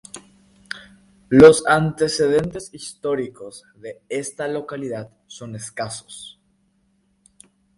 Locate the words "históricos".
2.73-3.65